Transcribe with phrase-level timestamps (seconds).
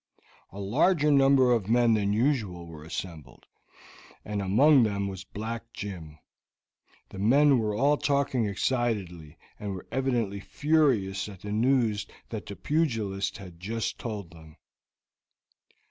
[0.51, 3.45] A larger number of men than usual were assembled,
[4.25, 6.17] and among them was Black Jim.
[7.09, 12.55] The men were all talking excitedly, and were evidently furious at the news that the
[12.55, 14.57] pugilist had just told them.